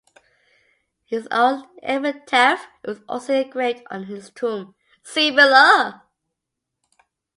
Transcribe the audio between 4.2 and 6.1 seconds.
tomb (see below).